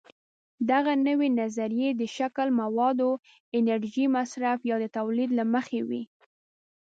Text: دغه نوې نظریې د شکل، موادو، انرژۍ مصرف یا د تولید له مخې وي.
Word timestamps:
دغه 0.71 0.93
نوې 1.07 1.29
نظریې 1.39 1.89
د 1.95 2.01
شکل، 2.17 2.47
موادو، 2.61 3.11
انرژۍ 3.57 4.05
مصرف 4.17 4.59
یا 4.69 4.75
د 4.83 4.85
تولید 4.97 5.29
له 5.39 5.43
مخې 5.53 5.81
وي. 5.89 6.03